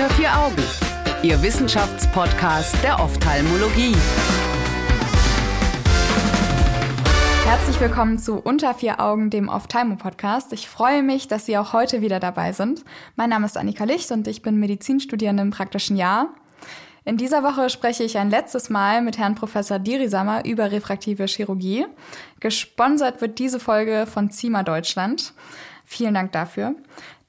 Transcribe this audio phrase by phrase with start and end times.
[0.00, 0.62] Unter vier Augen,
[1.22, 3.94] Ihr Wissenschaftspodcast der Ophthalmologie.
[7.44, 10.54] Herzlich willkommen zu Unter vier Augen, dem Ophthalmo-Podcast.
[10.54, 12.82] Ich freue mich, dass Sie auch heute wieder dabei sind.
[13.16, 16.28] Mein Name ist Annika Licht und ich bin Medizinstudierende im praktischen Jahr.
[17.04, 21.84] In dieser Woche spreche ich ein letztes Mal mit Herrn Professor Dirisamer über refraktive Chirurgie.
[22.40, 25.34] Gesponsert wird diese Folge von CIMA Deutschland.
[25.84, 26.74] Vielen Dank dafür.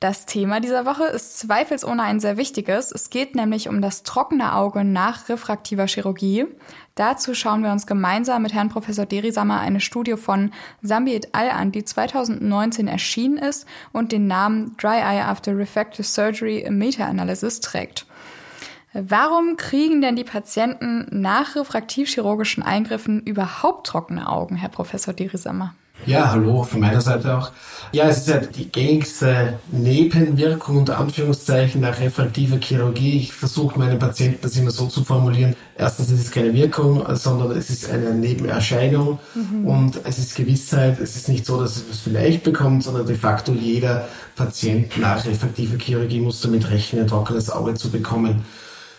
[0.01, 2.91] Das Thema dieser Woche ist zweifelsohne ein sehr wichtiges.
[2.91, 6.47] Es geht nämlich um das trockene Auge nach refraktiver Chirurgie.
[6.95, 11.51] Dazu schauen wir uns gemeinsam mit Herrn Professor Derisamer eine Studie von Sambi et al.
[11.51, 18.07] an, die 2019 erschienen ist und den Namen Dry Eye After Refractive Surgery Meta-Analysis trägt.
[18.93, 25.75] Warum kriegen denn die Patienten nach refraktivchirurgischen Eingriffen überhaupt trockene Augen, Herr Professor Derisamer?
[26.05, 27.51] Ja, hallo von meiner Seite auch.
[27.91, 33.17] Ja, es ist ja die gängigste Nebenwirkung unter Anführungszeichen nach refraktiver Chirurgie.
[33.17, 35.55] Ich versuche meinen Patienten das immer so zu formulieren.
[35.77, 39.67] Erstens ist es keine Wirkung, sondern es ist eine Nebenerscheinung mhm.
[39.67, 40.99] und es ist Gewissheit.
[40.99, 45.77] Es ist nicht so, dass es vielleicht bekommt, sondern de facto jeder Patient nach refraktiver
[45.77, 48.43] Chirurgie muss damit rechnen, ein trockenes Auge zu bekommen.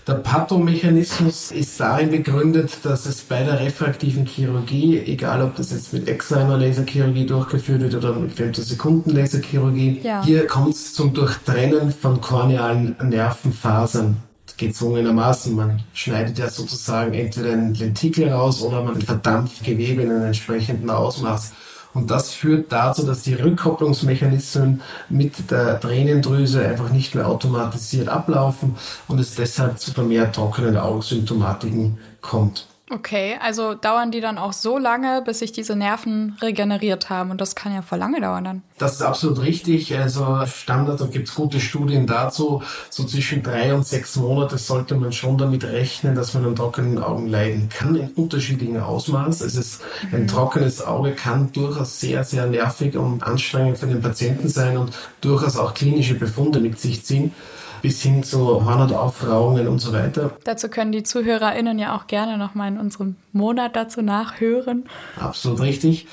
[0.04, 5.92] Der Pathomechanismus ist darin begründet, dass es bei der refraktiven Chirurgie, egal ob das jetzt
[5.92, 10.24] mit Excimer-Laserchirurgie durchgeführt wird oder mit Femtosekunden-Laserchirurgie, ja.
[10.24, 14.16] hier kommt es zum Durchtrennen von kornealen Nervenfasern
[14.56, 15.54] gezwungenermaßen.
[15.54, 20.90] Man schneidet ja sozusagen entweder ein Lentikel raus oder man verdampft Gewebe in einem entsprechenden
[20.90, 21.52] Ausmaß.
[21.94, 28.76] Und das führt dazu, dass die Rückkopplungsmechanismen mit der Tränendrüse einfach nicht mehr automatisiert ablaufen
[29.08, 32.66] und es deshalb zu vermehrt trockenen Augensymptomatiken kommt.
[32.92, 37.40] Okay, also dauern die dann auch so lange, bis sich diese Nerven regeneriert haben und
[37.40, 38.62] das kann ja voll lange dauern dann.
[38.76, 39.96] Das ist absolut richtig.
[39.96, 42.62] Also Standard, da gibt es gute Studien dazu.
[42.90, 47.02] So zwischen drei und sechs Monate sollte man schon damit rechnen, dass man an trockenen
[47.02, 49.40] Augen leiden kann in unterschiedlichen Ausmaß.
[49.40, 49.80] Es ist
[50.10, 50.14] mhm.
[50.14, 54.92] ein trockenes Auge kann durchaus sehr, sehr nervig und anstrengend für den Patienten sein und
[55.22, 57.32] durchaus auch klinische Befunde mit sich ziehen
[57.82, 60.30] bis hin zu Hornotaufrauungen und so weiter.
[60.44, 64.84] Dazu können die ZuhörerInnen ja auch gerne nochmal in unserem Monat dazu nachhören.
[65.18, 66.06] Absolut richtig.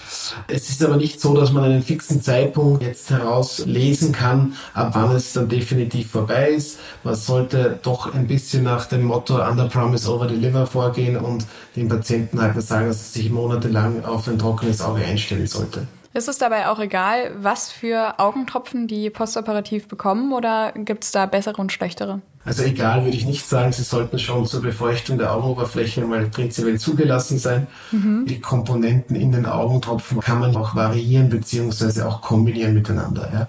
[0.47, 5.16] Es ist aber nicht so, dass man einen fixen Zeitpunkt jetzt herauslesen kann, ab wann
[5.16, 6.80] es dann definitiv vorbei ist.
[7.03, 11.88] Man sollte doch ein bisschen nach dem Motto Under Promise Over Deliver vorgehen und den
[11.88, 15.88] Patienten halt sagen, dass er sich monatelang auf ein trockenes Auge einstellen sollte.
[16.14, 21.28] Ist es dabei auch egal, was für Augentropfen die postoperativ bekommen oder gibt es da
[21.28, 22.22] bessere und schlechtere?
[22.46, 26.80] Also egal würde ich nicht sagen, sie sollten schon zur Befeuchtung der Augenoberfläche mal prinzipiell
[26.80, 27.68] zugelassen sein.
[27.92, 28.25] Mhm.
[28.25, 33.30] Die Komponenten in den Augentropfen kann man auch variieren beziehungsweise auch kombinieren miteinander.
[33.31, 33.48] Ja.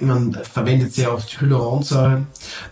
[0.00, 2.22] Man verwendet sehr oft Hyaluronsäure,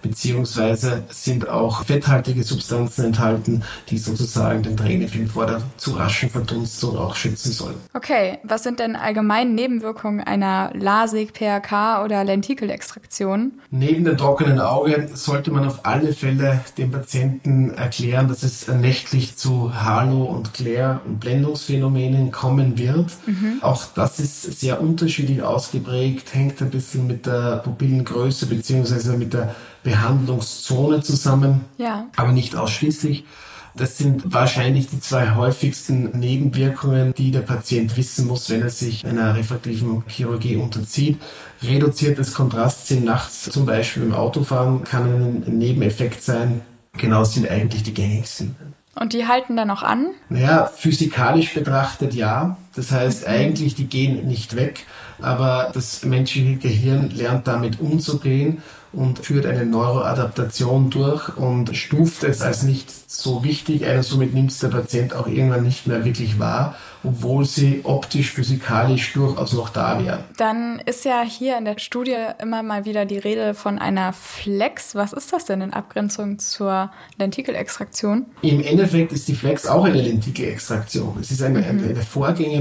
[0.03, 6.97] beziehungsweise sind auch fetthaltige Substanzen enthalten, die sozusagen den Tränenfilm vor der zu raschen Verdunstung
[6.97, 7.77] auch schützen sollen.
[7.95, 13.53] Okay, was sind denn allgemein Nebenwirkungen einer LASIK, PRK oder Lentikelextraktion?
[13.71, 19.37] Neben dem trockenen Auge sollte man auf alle Fälle dem Patienten erklären, dass es nächtlich
[19.37, 23.11] zu Halo- und Klär- und Blendungsphänomenen kommen wird.
[23.27, 23.59] Mhm.
[23.63, 29.55] Auch das ist sehr unterschiedlich ausgeprägt, hängt ein bisschen mit der Pupillengröße beziehungsweise mit der
[29.83, 32.07] Behandlungszone zusammen, ja.
[32.17, 33.25] aber nicht ausschließlich.
[33.75, 39.07] Das sind wahrscheinlich die zwei häufigsten Nebenwirkungen, die der Patient wissen muss, wenn er sich
[39.07, 41.19] einer refraktiven Chirurgie unterzieht.
[41.63, 46.61] Reduziertes Kontrastsinn nachts, zum Beispiel im Autofahren, kann ein Nebeneffekt sein.
[46.99, 48.55] Genau sind eigentlich die gängigsten.
[48.95, 50.11] Und die halten dann auch an?
[50.29, 52.59] Naja, physikalisch betrachtet ja.
[52.75, 54.87] Das heißt, eigentlich die gehen nicht weg,
[55.21, 58.63] aber das menschliche Gehirn lernt damit umzugehen
[58.93, 64.03] und führt eine Neuroadaptation durch und stuft es als nicht so wichtig ein.
[64.03, 69.13] somit nimmt es der Patient auch irgendwann nicht mehr wirklich wahr, obwohl sie optisch, physikalisch
[69.15, 70.21] durchaus noch da wären.
[70.37, 74.95] Dann ist ja hier in der Studie immer mal wieder die Rede von einer Flex.
[74.95, 78.27] Was ist das denn in Abgrenzung zur Lentikelextraktion?
[78.43, 81.17] Im Endeffekt ist die Flex auch eine Lentikelextraktion.
[81.21, 81.89] Es ist eine, mhm.
[81.89, 82.03] eine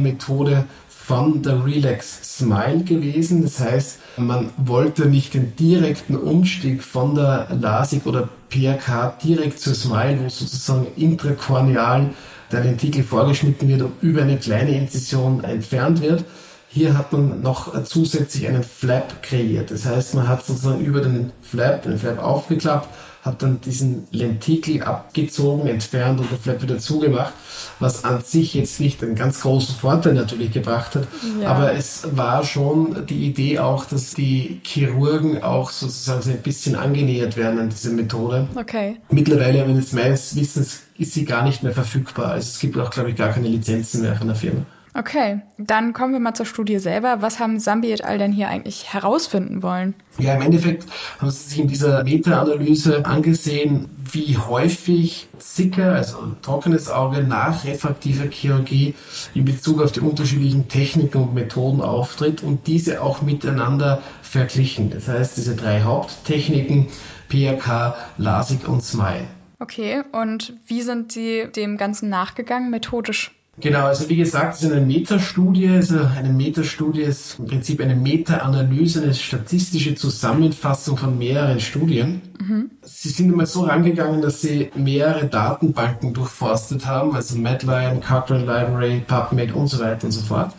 [0.01, 3.43] Vorgängermethode von der Relax Smile gewesen.
[3.43, 9.73] Das heißt, man wollte nicht den direkten Umstieg von der LASIK oder PRK direkt zur
[9.73, 12.09] Smile, wo sozusagen intrakorneal
[12.51, 16.25] der Lentikel vorgeschnitten wird und über eine kleine Inzision entfernt wird.
[16.69, 19.71] Hier hat man noch zusätzlich einen Flap kreiert.
[19.71, 22.87] Das heißt, man hat sozusagen über den Flap, den Flap aufgeklappt,
[23.21, 27.33] hat dann diesen Lentikel abgezogen, entfernt und Flap wieder zugemacht,
[27.79, 31.07] was an sich jetzt nicht einen ganz großen Vorteil natürlich gebracht hat,
[31.39, 31.47] ja.
[31.47, 37.37] aber es war schon die Idee auch, dass die Chirurgen auch sozusagen ein bisschen angenähert
[37.37, 38.47] werden an diese Methode.
[38.55, 38.97] Okay.
[39.09, 42.31] Mittlerweile, wenn es meines Wissens, ist sie gar nicht mehr verfügbar.
[42.31, 44.65] Also es gibt auch, glaube ich, gar keine Lizenzen mehr von der Firma.
[44.93, 47.21] Okay, dann kommen wir mal zur Studie selber.
[47.21, 48.17] Was haben Sambi et al.
[48.17, 49.93] denn hier eigentlich herausfinden wollen?
[50.17, 50.85] Ja, im Endeffekt
[51.19, 58.29] haben sie sich in dieser Meta-Analyse angesehen, wie häufig Zicker, also trockenes Auge nach refraktiver
[58.29, 58.93] Chirurgie
[59.33, 64.89] in Bezug auf die unterschiedlichen Techniken und Methoden auftritt und diese auch miteinander verglichen.
[64.89, 66.87] Das heißt, diese drei Haupttechniken,
[67.29, 69.25] PRK, LASIK und SMILE.
[69.59, 73.31] Okay, und wie sind Sie dem Ganzen nachgegangen, methodisch?
[73.59, 75.67] Genau, also wie gesagt, es ist eine Metastudie.
[75.67, 82.21] Also eine Metastudie ist im Prinzip eine Meta-Analyse, eine statistische Zusammenfassung von mehreren Studien.
[82.39, 82.71] Mhm.
[82.81, 89.03] Sie sind immer so rangegangen, dass sie mehrere Datenbanken durchforstet haben, also Medline, Cochrane Library,
[89.05, 90.53] PubMed und so weiter und so fort.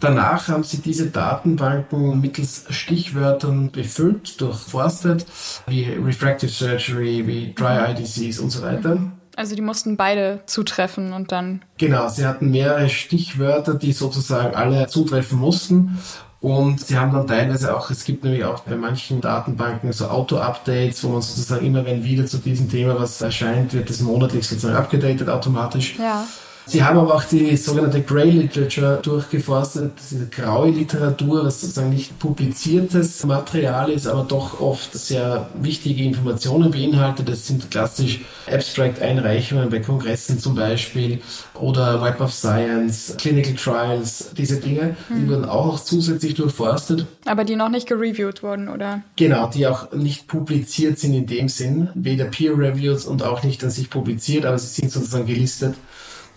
[0.00, 5.26] Danach haben sie diese Datenbanken mittels Stichwörtern befüllt, durchforstet,
[5.66, 8.98] wie Refractive Surgery, wie Dry Eye Disease und so weiter.
[9.38, 11.62] Also die mussten beide zutreffen und dann.
[11.78, 15.96] Genau, sie hatten mehrere Stichwörter, die sozusagen alle zutreffen mussten.
[16.40, 21.04] Und sie haben dann teilweise auch, es gibt nämlich auch bei manchen Datenbanken so Auto-Updates,
[21.04, 24.74] wo man sozusagen immer, wenn wieder zu diesem Thema was erscheint, wird das monatlich sozusagen
[24.74, 25.96] abgedatet automatisch.
[26.00, 26.26] Ja.
[26.68, 32.18] Sie haben aber auch die sogenannte Grey Literature durchgeforstet, diese graue Literatur, was sozusagen nicht
[32.18, 37.26] publiziertes Material ist, aber doch oft sehr wichtige Informationen beinhaltet.
[37.26, 38.20] Das sind klassisch
[38.52, 41.22] Abstract-Einreichungen bei Kongressen zum Beispiel
[41.54, 45.20] oder Web of Science, Clinical Trials, diese Dinge, hm.
[45.22, 47.06] die wurden auch zusätzlich durchforstet.
[47.24, 49.02] Aber die noch nicht gereviewt wurden, oder?
[49.16, 53.70] Genau, die auch nicht publiziert sind in dem Sinn, weder peer-reviewed und auch nicht an
[53.70, 55.74] sich publiziert, aber sie sind sozusagen gelistet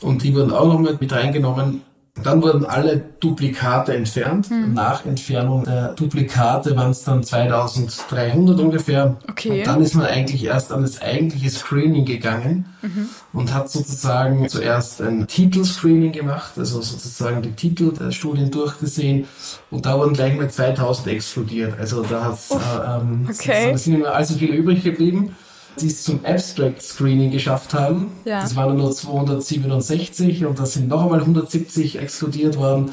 [0.02, 1.82] und die wurden auch noch mit reingenommen.
[2.24, 4.52] Dann wurden alle Duplikate entfernt.
[4.52, 4.74] Mhm.
[4.74, 9.16] Nach Entfernung der Duplikate waren es dann 2300 ungefähr.
[9.30, 9.60] Okay.
[9.60, 13.08] Und dann ist man eigentlich erst an das eigentliche Screening gegangen mhm.
[13.32, 19.26] und hat sozusagen zuerst ein Titelscreening gemacht, also sozusagen die Titel der Studien durchgesehen.
[19.70, 21.80] Und da wurden gleich mal 2000 explodiert.
[21.80, 22.56] Also da hat's, äh,
[22.88, 23.78] ähm, okay.
[23.78, 25.34] sind immer allzu viele übrig geblieben
[25.80, 28.12] die es zum Abstract Screening geschafft haben.
[28.26, 28.42] Ja.
[28.42, 32.92] Das waren nur 267 und da sind noch einmal 170 exkludiert worden.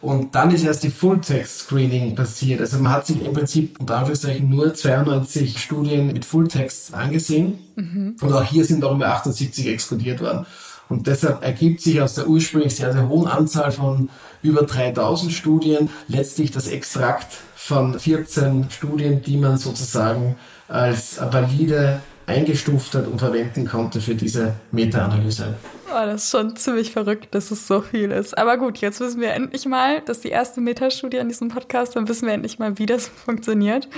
[0.00, 2.60] Und dann ist erst die Full-Text Screening passiert.
[2.60, 7.58] Also man hat sich im Prinzip unter Anführungszeichen nur 92 Studien mit Full-Text angesehen.
[7.74, 8.16] Mhm.
[8.20, 10.46] Und auch hier sind noch einmal 78 exkludiert worden.
[10.88, 14.08] Und deshalb ergibt sich aus der ursprünglich sehr, sehr hohen Anzahl von
[14.42, 17.26] über 3000 Studien letztlich das Extrakt
[17.56, 20.36] von 14 Studien, die man sozusagen
[20.68, 25.54] als valide eingestuft hat und verwenden konnte für diese Meta-Analyse.
[25.90, 28.36] Oh, das ist schon ziemlich verrückt, dass es so viel ist.
[28.36, 32.08] Aber gut, jetzt wissen wir endlich mal, dass die erste Metastudie an diesem Podcast, dann
[32.08, 33.88] wissen wir endlich mal, wie das funktioniert.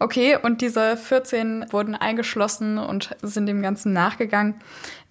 [0.00, 4.56] Okay, und diese 14 wurden eingeschlossen und sind dem Ganzen nachgegangen.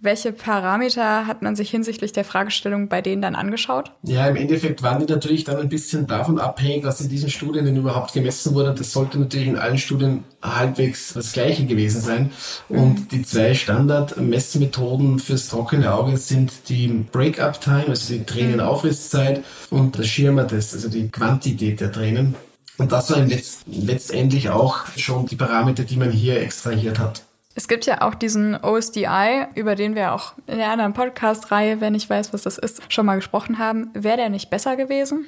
[0.02, 3.94] Welche Parameter hat man sich hinsichtlich der Fragestellung bei denen dann angeschaut?
[4.04, 7.64] Ja, im Endeffekt waren die natürlich dann ein bisschen davon abhängig, was in diesen Studien
[7.64, 8.74] denn überhaupt gemessen wurde.
[8.74, 12.32] Das sollte natürlich in allen Studien halbwegs das Gleiche gewesen sein.
[12.68, 13.08] Und mhm.
[13.08, 20.74] die zwei Standard-Messmethoden fürs trockene Auge sind die Break-up-Time, also die Tränenaufrisszeit und das Schirmer-Test,
[20.74, 22.36] also die Quantität der Tränen.
[22.78, 27.24] Und das waren letzt, letztendlich auch schon die Parameter, die man hier extrahiert hat.
[27.56, 31.94] Es gibt ja auch diesen OSDI, über den wir auch in der anderen Podcast-Reihe, wenn
[31.94, 33.92] ich weiß, was das ist, schon mal gesprochen haben.
[33.94, 35.28] Wäre der nicht besser gewesen?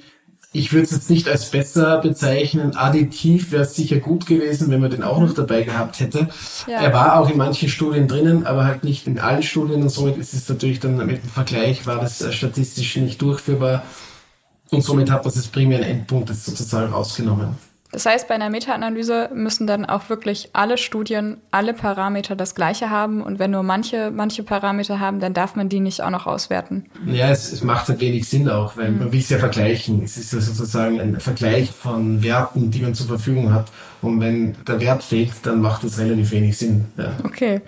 [0.51, 2.75] Ich würde es jetzt nicht als besser bezeichnen.
[2.75, 6.29] Additiv wäre es sicher gut gewesen, wenn man den auch noch dabei gehabt hätte.
[6.65, 6.81] Ja.
[6.81, 10.17] Er war auch in manchen Studien drinnen, aber halt nicht in allen Studien und somit
[10.17, 13.84] ist es natürlich dann mit dem Vergleich war das statistisch nicht durchführbar.
[14.72, 17.55] Und somit hat das primären Endpunkt jetzt sozusagen rausgenommen.
[17.95, 22.89] Das heißt, bei einer Meta-Analyse müssen dann auch wirklich alle Studien, alle Parameter das gleiche
[22.89, 23.22] haben.
[23.22, 26.88] Und wenn nur manche, manche Parameter haben, dann darf man die nicht auch noch auswerten.
[27.05, 29.00] Ja, es, es macht halt wenig Sinn auch, weil mhm.
[29.00, 30.03] man will es ja vergleichen.
[30.03, 33.72] Es ist ja sozusagen ein Vergleich von Werten, die man zur Verfügung hat.
[34.01, 36.86] Und wenn der Wert fehlt, dann macht es relativ wenig Sinn.
[36.98, 37.13] Ja.
[37.24, 37.62] Okay,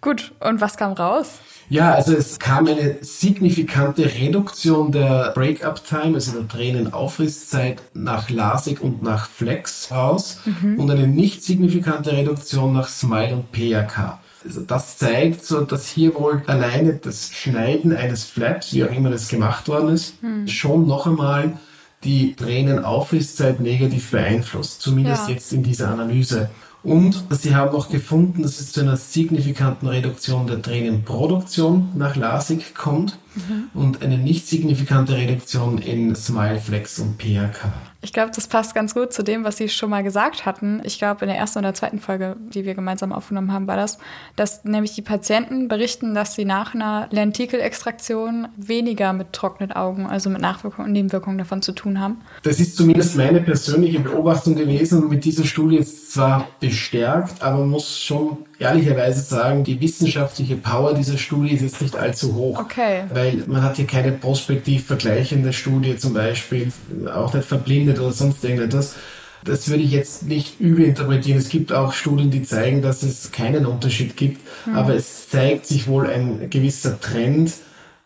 [0.00, 0.32] gut.
[0.40, 1.38] Und was kam raus?
[1.68, 9.04] Ja, also es kam eine signifikante Reduktion der Break-up-Time, also der Tränenaufrisszeit nach LASIK und
[9.04, 10.80] nach Flex raus mhm.
[10.80, 14.18] und eine nicht signifikante Reduktion nach Smile und PRK.
[14.44, 19.10] Also das zeigt so, dass hier wohl alleine das Schneiden eines Flaps, wie auch immer
[19.10, 20.48] das gemacht worden ist, mhm.
[20.48, 21.56] schon noch einmal
[22.02, 25.34] die Tränenaufrisszeit negativ beeinflusst, zumindest ja.
[25.34, 26.50] jetzt in dieser Analyse.
[26.82, 32.74] Und sie haben auch gefunden, dass es zu einer signifikanten Reduktion der Tränenproduktion nach LASIK
[32.74, 33.68] kommt mhm.
[33.74, 37.72] und eine nicht signifikante Reduktion in Smileflex und PRK.
[38.02, 40.80] Ich glaube, das passt ganz gut zu dem, was Sie schon mal gesagt hatten.
[40.84, 43.98] Ich glaube, in der ersten oder zweiten Folge, die wir gemeinsam aufgenommen haben, war das,
[44.36, 50.30] dass nämlich die Patienten berichten, dass sie nach einer Lentikelextraktion weniger mit trockenen Augen, also
[50.30, 52.22] mit Nachwirkungen und Nebenwirkungen davon zu tun haben.
[52.42, 57.64] Das ist zumindest meine persönliche Beobachtung gewesen und mit dieser Studie ist zwar bestärkt, aber
[57.64, 62.60] muss schon ehrlicherweise sagen, die wissenschaftliche Power dieser Studie ist jetzt nicht allzu hoch.
[62.60, 63.04] Okay.
[63.12, 66.72] Weil man hat hier keine prospektiv vergleichende Studie zum Beispiel,
[67.12, 68.94] auch nicht verblindet oder sonst irgendetwas.
[69.44, 71.38] Das würde ich jetzt nicht übel interpretieren.
[71.38, 74.76] Es gibt auch Studien, die zeigen, dass es keinen Unterschied gibt, mhm.
[74.76, 77.52] aber es zeigt sich wohl ein gewisser Trend,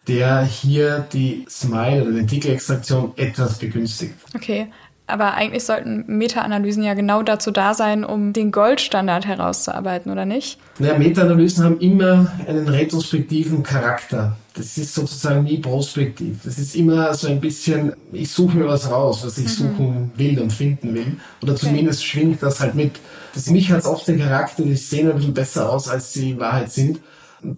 [0.08, 4.14] der hier die Smile oder die Tikelextraktion etwas begünstigt.
[4.34, 4.68] Okay,
[5.06, 10.58] aber eigentlich sollten Meta-Analysen ja genau dazu da sein, um den Goldstandard herauszuarbeiten, oder nicht?
[10.78, 14.36] Naja, Meta-Analysen haben immer einen retrospektiven Charakter.
[14.54, 16.38] Das ist sozusagen nie prospektiv.
[16.44, 19.48] Das ist immer so ein bisschen, ich suche mir was raus, was ich mhm.
[19.48, 21.16] suchen will und finden will.
[21.42, 22.08] Oder zumindest okay.
[22.08, 22.92] schwingt das halt mit.
[23.34, 26.40] Das, mich hat oft den Charakter, die sehen ein bisschen besser aus, als sie in
[26.40, 27.00] Wahrheit sind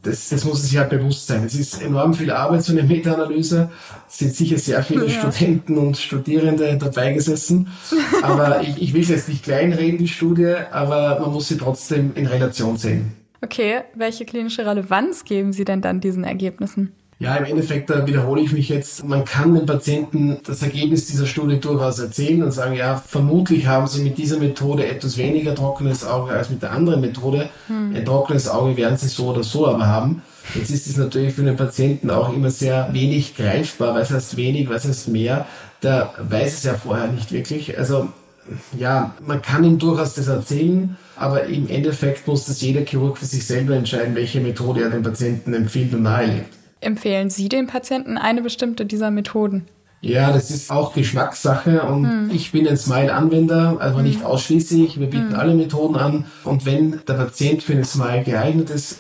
[0.03, 1.45] das, das muss sich halt bewusst sein.
[1.45, 3.71] Es ist enorm viel Arbeit, so eine Meta-Analyse.
[4.09, 5.21] Es sind sicher sehr viele ja.
[5.21, 7.69] Studenten und Studierende dabei gesessen.
[8.23, 12.13] Aber ich, ich will es jetzt nicht kleinreden, die Studie, aber man muss sie trotzdem
[12.15, 13.13] in Relation sehen.
[13.43, 16.93] Okay, welche klinische Relevanz geben Sie denn dann diesen Ergebnissen?
[17.19, 21.25] Ja, im Endeffekt, da wiederhole ich mich jetzt, man kann den Patienten das Ergebnis dieser
[21.25, 26.05] Studie durchaus erzählen und sagen, ja, vermutlich haben sie mit dieser Methode etwas weniger trockenes
[26.05, 27.49] Auge als mit der anderen Methode.
[27.69, 27.97] Hm.
[27.97, 30.23] Ein trockenes Auge werden sie so oder so aber haben.
[30.55, 33.95] Jetzt ist es natürlich für den Patienten auch immer sehr wenig greifbar.
[33.95, 35.47] Was heißt wenig, was heißt mehr?
[35.83, 37.79] Der weiß es ja vorher nicht wirklich.
[37.79, 38.09] Also,
[38.79, 43.25] ja, man kann ihm durchaus das erzählen, aber im Endeffekt muss das jeder Chirurg für
[43.25, 46.56] sich selber entscheiden, welche Methode er dem Patienten empfiehlt und nahelegt.
[46.81, 49.67] Empfehlen Sie den Patienten eine bestimmte dieser Methoden?
[50.03, 52.31] Ja, das ist auch Geschmackssache und hm.
[52.33, 54.05] ich bin ein Smile-Anwender, also hm.
[54.05, 55.01] nicht ausschließlich.
[55.01, 55.41] Wir bieten hm.
[55.41, 58.99] alle Methoden an und wenn der Patient für eine Smile geeignet ist,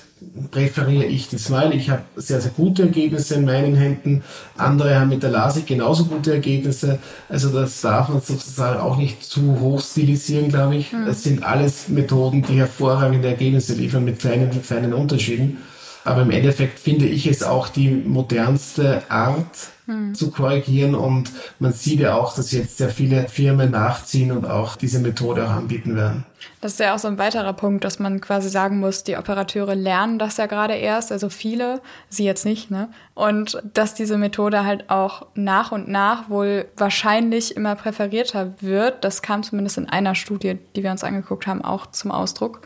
[0.50, 1.74] präferiere ich die Smile.
[1.74, 4.24] Ich habe sehr, sehr gute Ergebnisse in meinen Händen.
[4.56, 6.98] Andere haben mit der LASIK genauso gute Ergebnisse.
[7.28, 10.92] Also das darf man sozusagen auch nicht zu hoch stilisieren, glaube ich.
[11.06, 15.58] Das sind alles Methoden, die hervorragende Ergebnisse liefern mit kleinen, kleinen Unterschieden.
[16.06, 20.14] Aber im Endeffekt finde ich es auch die modernste Art hm.
[20.14, 24.76] zu korrigieren und man sieht ja auch, dass jetzt sehr viele Firmen nachziehen und auch
[24.76, 26.24] diese Methode auch anbieten werden.
[26.60, 29.74] Das ist ja auch so ein weiterer Punkt, dass man quasi sagen muss, die Operateure
[29.74, 32.88] lernen das ja gerade erst, also viele, sie jetzt nicht, ne?
[33.14, 39.22] Und dass diese Methode halt auch nach und nach wohl wahrscheinlich immer präferierter wird, das
[39.22, 42.60] kam zumindest in einer Studie, die wir uns angeguckt haben, auch zum Ausdruck.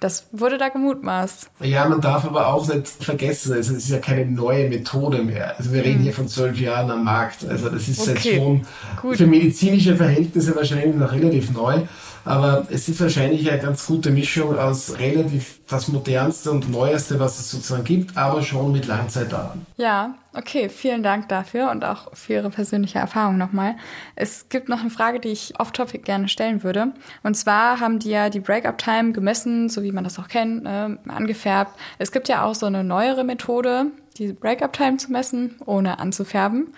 [0.00, 1.50] Das wurde da gemutmaßt.
[1.60, 5.58] Ja, man darf aber auch nicht vergessen, also es ist ja keine neue Methode mehr.
[5.58, 6.04] Also wir reden mhm.
[6.04, 7.46] hier von zwölf Jahren am Markt.
[7.46, 8.12] Also das ist okay.
[8.12, 8.62] jetzt schon
[9.02, 9.18] Gut.
[9.18, 11.82] für medizinische Verhältnisse wahrscheinlich noch relativ neu.
[12.24, 17.38] Aber es ist wahrscheinlich eine ganz gute Mischung aus relativ das modernste und neueste, was
[17.38, 19.64] es sozusagen gibt, aber schon mit Langzeitdaten.
[19.76, 23.76] Ja, okay, vielen Dank dafür und auch für Ihre persönliche Erfahrung nochmal.
[24.16, 26.92] Es gibt noch eine Frage, die ich off-topic gerne stellen würde.
[27.22, 30.96] Und zwar haben die ja die Break-up-Time gemessen, so wie man das auch kennt, äh,
[31.08, 31.72] angefärbt.
[31.98, 33.86] Es gibt ja auch so eine neuere Methode,
[34.18, 36.74] die Break-up-Time zu messen, ohne anzufärben.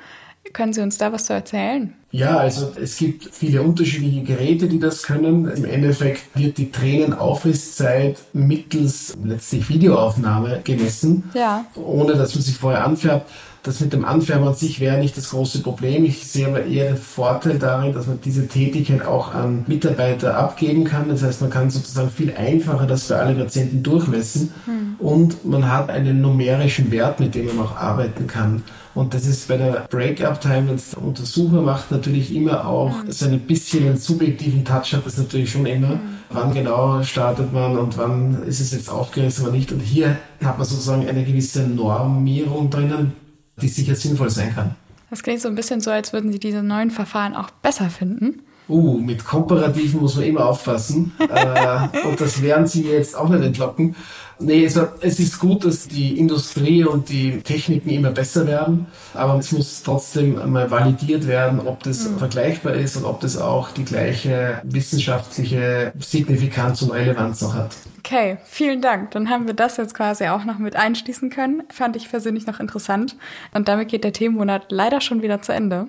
[0.52, 1.94] Können Sie uns da was zu erzählen?
[2.10, 5.48] Ja, also es gibt viele unterschiedliche Geräte, die das können.
[5.48, 11.64] Im Endeffekt wird die Tränenaufrisszeit mittels letztlich Videoaufnahme gemessen, ja.
[11.74, 13.30] ohne dass man sich vorher anfärbt.
[13.62, 16.04] Das mit dem Anfärben an sich wäre nicht das große Problem.
[16.04, 20.82] Ich sehe aber eher den Vorteil darin, dass man diese Tätigkeit auch an Mitarbeiter abgeben
[20.82, 21.08] kann.
[21.08, 24.96] Das heißt, man kann sozusagen viel einfacher das für alle Patienten durchmessen hm.
[24.98, 28.64] und man hat einen numerischen Wert, mit dem man auch arbeiten kann.
[28.94, 33.26] Und das ist bei der Break-up-Time, wenn es der Untersucher macht, natürlich immer auch so
[33.26, 35.98] ein bisschen einen subjektiven Touch hat das natürlich schon immer.
[36.30, 39.72] Wann genau startet man und wann ist es jetzt aufgerissen oder nicht.
[39.72, 43.12] Und hier hat man sozusagen eine gewisse Normierung drinnen,
[43.60, 44.74] die sicher sinnvoll sein kann.
[45.10, 48.40] Das klingt so ein bisschen so, als würden Sie diese neuen Verfahren auch besser finden.
[48.72, 51.12] Uh, mit Komparativen muss man immer aufpassen.
[51.18, 53.94] äh, und das werden Sie jetzt auch nicht entlocken.
[54.38, 59.38] Nee, also es ist gut, dass die Industrie und die Techniken immer besser werden, aber
[59.38, 62.18] es muss trotzdem einmal validiert werden, ob das mhm.
[62.18, 67.76] vergleichbar ist und ob das auch die gleiche wissenschaftliche Signifikanz und Relevanz noch hat.
[67.98, 69.10] Okay, vielen Dank.
[69.10, 71.62] Dann haben wir das jetzt quasi auch noch mit einschließen können.
[71.70, 73.16] Fand ich persönlich noch interessant.
[73.52, 75.88] Und damit geht der Themenmonat leider schon wieder zu Ende.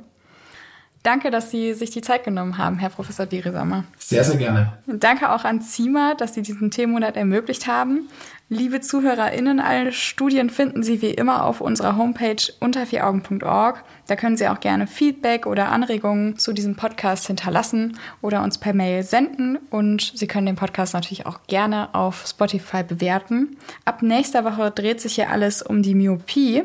[1.04, 3.84] Danke, dass Sie sich die Zeit genommen haben, Herr Professor Dirisamer.
[3.98, 4.72] Sehr, sehr gerne.
[4.88, 8.08] Danke auch an CIMA, dass Sie diesen Themenmonat ermöglicht haben.
[8.50, 13.84] Liebe ZuhörerInnen, alle Studien finden Sie wie immer auf unserer Homepage untervieraugen.org.
[14.08, 18.74] Da können Sie auch gerne Feedback oder Anregungen zu diesem Podcast hinterlassen oder uns per
[18.74, 19.58] Mail senden.
[19.70, 23.58] Und Sie können den Podcast natürlich auch gerne auf Spotify bewerten.
[23.86, 26.64] Ab nächster Woche dreht sich hier alles um die Myopie.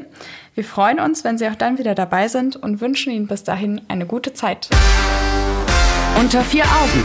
[0.56, 3.80] Wir freuen uns, wenn Sie auch dann wieder dabei sind und wünschen Ihnen bis dahin
[3.87, 4.68] eine gute Zeit.
[6.18, 7.04] Unter vier Augen.